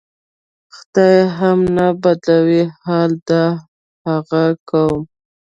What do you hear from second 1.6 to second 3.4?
نه بدلوي حال د